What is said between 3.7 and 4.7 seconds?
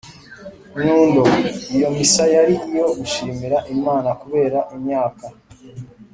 imana kubera